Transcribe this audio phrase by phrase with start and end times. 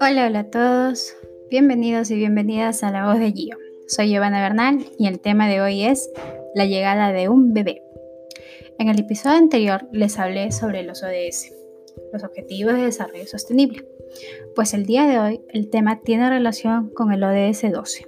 [0.00, 1.16] Hola, hola a todos.
[1.50, 3.56] Bienvenidos y bienvenidas a La Voz de Gio.
[3.88, 6.08] Soy Giovanna Bernal y el tema de hoy es
[6.54, 7.82] la llegada de un bebé.
[8.78, 11.52] En el episodio anterior les hablé sobre los ODS,
[12.12, 13.84] los Objetivos de Desarrollo Sostenible.
[14.54, 18.06] Pues el día de hoy el tema tiene relación con el ODS 12,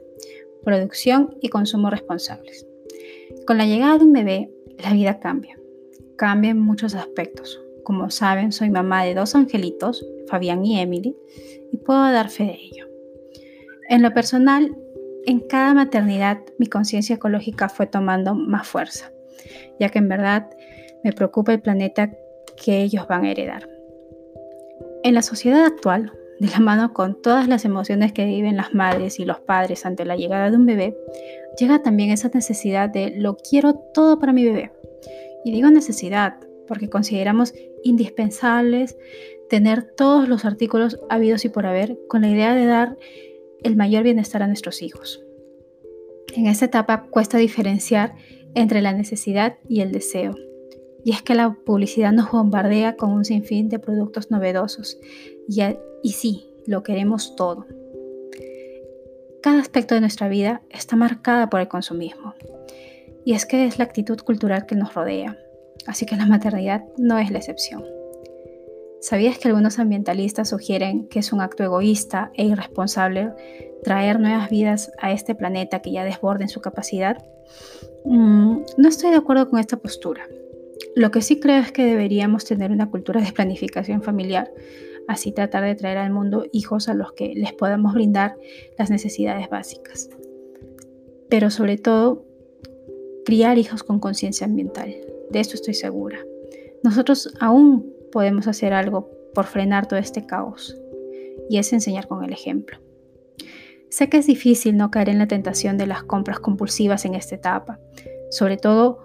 [0.62, 2.68] producción y consumo responsables.
[3.48, 5.58] Con la llegada de un bebé, la vida cambia.
[6.16, 7.60] Cambia en muchos aspectos.
[7.84, 11.16] Como saben, soy mamá de dos angelitos, Fabián y Emily,
[11.72, 12.86] y puedo dar fe de ello.
[13.88, 14.76] En lo personal,
[15.26, 19.12] en cada maternidad mi conciencia ecológica fue tomando más fuerza,
[19.78, 20.48] ya que en verdad
[21.04, 22.10] me preocupa el planeta
[22.62, 23.68] que ellos van a heredar.
[25.02, 29.20] En la sociedad actual, de la mano con todas las emociones que viven las madres
[29.20, 30.96] y los padres ante la llegada de un bebé,
[31.58, 34.72] llega también esa necesidad de lo quiero todo para mi bebé.
[35.44, 36.36] Y digo necesidad
[36.70, 37.52] porque consideramos
[37.82, 38.96] indispensables
[39.48, 42.96] tener todos los artículos habidos y por haber con la idea de dar
[43.62, 45.20] el mayor bienestar a nuestros hijos.
[46.36, 48.14] En esta etapa cuesta diferenciar
[48.54, 50.36] entre la necesidad y el deseo
[51.04, 54.98] y es que la publicidad nos bombardea con un sinfín de productos novedosos.
[55.48, 57.66] Y, sí, lo queremos todo.
[59.42, 62.34] Cada aspecto de nuestra vida está marcada por el consumismo.
[63.24, 65.38] Y es que es la actitud cultural que nos rodea.
[65.86, 67.84] Así que la maternidad no es la excepción.
[69.00, 73.32] ¿Sabías que algunos ambientalistas sugieren que es un acto egoísta e irresponsable
[73.82, 77.24] traer nuevas vidas a este planeta que ya desborden su capacidad?
[78.04, 80.26] Mm, no estoy de acuerdo con esta postura.
[80.94, 84.52] Lo que sí creo es que deberíamos tener una cultura de planificación familiar,
[85.08, 88.36] así tratar de traer al mundo hijos a los que les podamos brindar
[88.76, 90.10] las necesidades básicas.
[91.30, 92.26] Pero sobre todo,
[93.24, 94.94] criar hijos con conciencia ambiental.
[95.30, 96.18] De esto estoy segura.
[96.82, 100.76] Nosotros aún podemos hacer algo por frenar todo este caos,
[101.48, 102.78] y es enseñar con el ejemplo.
[103.88, 107.34] Sé que es difícil no caer en la tentación de las compras compulsivas en esta
[107.34, 107.80] etapa,
[108.30, 108.98] sobre todo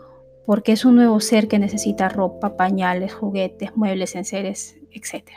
[0.45, 5.31] porque es un nuevo ser que necesita ropa, pañales, juguetes, muebles, enseres, etc.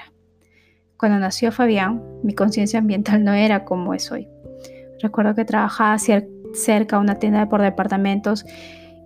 [0.99, 4.29] Cuando nació Fabián, mi conciencia ambiental no era como es hoy.
[5.01, 8.45] Recuerdo que trabajaba cerca a una tienda por departamentos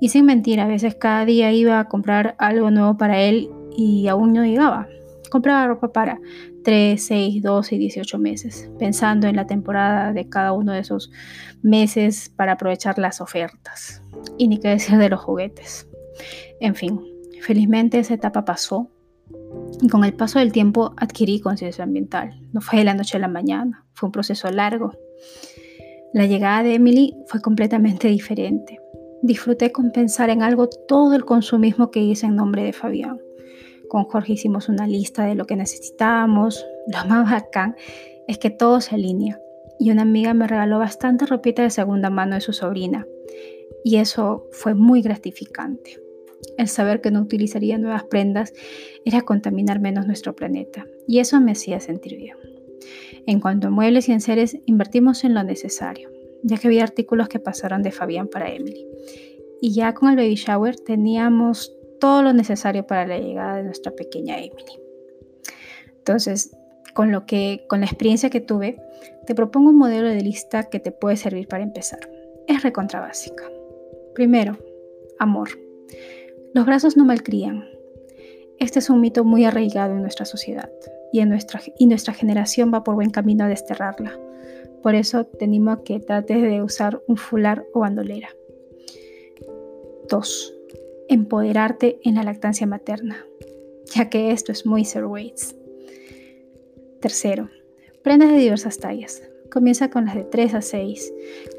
[0.02, 4.08] y sin mentir, a veces cada día iba a comprar algo nuevo para él y
[4.08, 4.88] aún no llegaba.
[5.30, 6.18] Compraba ropa para
[6.64, 11.12] 3, 6, 12 y 18 meses, pensando en la temporada de cada uno de esos
[11.62, 14.02] meses para aprovechar las ofertas.
[14.38, 15.86] Y ni qué decir de los juguetes.
[16.58, 17.00] En fin,
[17.40, 18.90] felizmente esa etapa pasó
[19.80, 22.40] y con el paso del tiempo adquirí conciencia ambiental.
[22.52, 24.98] No fue de la noche a la mañana, fue un proceso largo.
[26.12, 28.81] La llegada de Emily fue completamente diferente.
[29.22, 33.20] Disfruté con pensar en algo todo el consumismo que hice en nombre de Fabián.
[33.88, 36.66] Con Jorge hicimos una lista de lo que necesitábamos.
[36.86, 37.76] Lo más bacán
[38.26, 39.38] es que todo se alinea.
[39.78, 43.06] Y una amiga me regaló bastante ropita de segunda mano de su sobrina.
[43.84, 45.98] Y eso fue muy gratificante.
[46.58, 48.52] El saber que no utilizaría nuevas prendas
[49.04, 52.36] era contaminar menos nuestro planeta, y eso me hacía sentir bien.
[53.26, 56.10] En cuanto a muebles y enseres, invertimos en lo necesario,
[56.42, 58.86] ya que había artículos que pasaron de Fabián para Emily.
[59.60, 63.92] Y ya con el baby shower teníamos todo lo necesario para la llegada de nuestra
[63.92, 64.80] pequeña Emily.
[65.98, 66.56] Entonces,
[66.94, 68.82] con lo que con la experiencia que tuve,
[69.26, 72.00] te propongo un modelo de lista que te puede servir para empezar.
[72.48, 73.44] Es recontra básica.
[74.14, 74.58] Primero,
[75.18, 75.48] amor.
[76.54, 77.64] Los brazos no malcrían.
[78.58, 80.70] Este es un mito muy arraigado en nuestra sociedad
[81.12, 84.18] y, en nuestra, y nuestra generación va por buen camino a desterrarla.
[84.82, 88.28] Por eso te animo a que trates de usar un fular o bandolera.
[90.08, 90.54] 2.
[91.08, 93.24] Empoderarte en la lactancia materna,
[93.94, 95.54] ya que esto es muy zero weights.
[97.00, 97.48] Tercero,
[98.02, 99.22] prendas de diversas tallas.
[99.50, 101.12] Comienza con las de 3 a 6.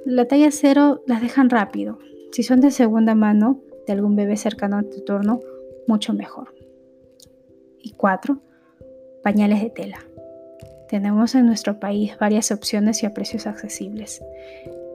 [0.05, 1.99] La talla 0 las dejan rápido.
[2.31, 5.39] Si son de segunda mano, de algún bebé cercano a tu turno,
[5.87, 6.53] mucho mejor.
[7.79, 8.39] Y cuatro,
[9.21, 9.99] pañales de tela.
[10.93, 14.23] Tenemos en nuestro país varias opciones y a precios accesibles.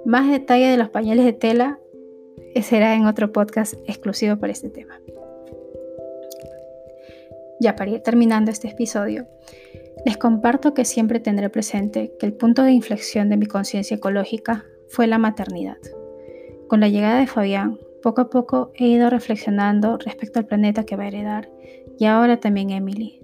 [0.04, 1.80] Más detalle de los pañales de tela
[2.62, 5.00] será en otro podcast exclusivo para este tema.
[7.58, 9.26] Ya para ir terminando este episodio,
[10.06, 14.66] les comparto que siempre tendré presente que el punto de inflexión de mi conciencia ecológica
[14.86, 15.78] fue la maternidad.
[16.68, 20.94] Con la llegada de Fabián, poco a poco he ido reflexionando respecto al planeta que
[20.94, 21.50] va a heredar
[21.98, 23.20] y ahora también Emily.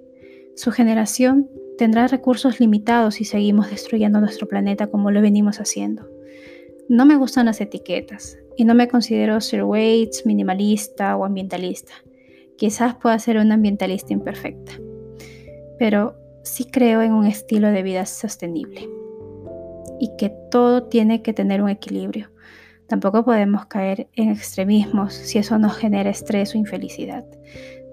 [0.57, 1.49] Su generación
[1.79, 6.09] tendrá recursos limitados si seguimos destruyendo nuestro planeta como lo venimos haciendo.
[6.89, 11.93] No me gustan las etiquetas y no me considero zero weights, minimalista o ambientalista.
[12.57, 14.73] Quizás pueda ser una ambientalista imperfecta.
[15.79, 18.89] Pero sí creo en un estilo de vida sostenible
[19.99, 22.31] y que todo tiene que tener un equilibrio.
[22.87, 27.25] Tampoco podemos caer en extremismos si eso nos genera estrés o infelicidad.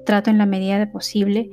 [0.06, 1.50] Trato en la medida de posible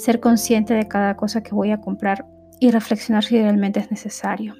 [0.00, 2.26] ser consciente de cada cosa que voy a comprar
[2.58, 4.54] y reflexionar si realmente es necesario.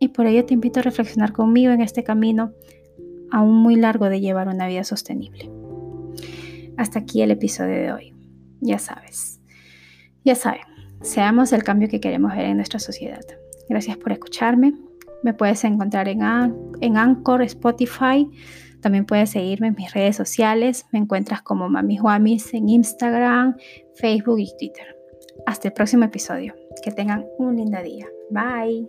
[0.00, 2.52] Y por ello te invito a reflexionar conmigo en este camino
[3.30, 5.48] aún muy largo de llevar una vida sostenible.
[6.76, 8.14] Hasta aquí el episodio de hoy.
[8.60, 9.40] Ya sabes.
[10.24, 10.62] Ya saben,
[11.00, 13.24] seamos el cambio que queremos ver en nuestra sociedad.
[13.68, 14.74] Gracias por escucharme.
[15.22, 16.22] Me puedes encontrar en,
[16.80, 18.28] en Anchor, Spotify.
[18.86, 20.86] También puedes seguirme en mis redes sociales.
[20.92, 23.56] Me encuentras como Mami Juamis en Instagram,
[23.96, 24.96] Facebook y Twitter.
[25.44, 26.54] Hasta el próximo episodio.
[26.84, 28.06] Que tengan un lindo día.
[28.30, 28.88] Bye.